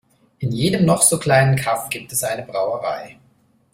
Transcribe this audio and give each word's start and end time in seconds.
In 0.39 0.51
jedem 0.51 0.83
noch 0.83 1.03
so 1.03 1.19
kleinen 1.19 1.55
Kaff 1.57 1.89
gibt 1.91 2.11
es 2.11 2.23
eine 2.23 2.41
Brauerei. 2.41 3.19